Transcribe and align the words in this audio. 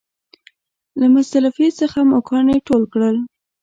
له 0.99 1.05
مزدلفې 1.13 1.67
څخه 1.79 1.99
مو 2.09 2.19
کاڼي 2.29 2.57
ټول 2.67 2.83
کړل. 2.93 3.17